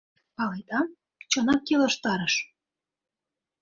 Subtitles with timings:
[0.35, 0.79] Паледа,
[1.29, 2.35] чынак келыштарыш.